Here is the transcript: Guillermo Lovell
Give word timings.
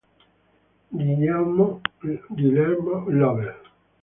Guillermo 0.97 1.79
Lovell 3.19 3.53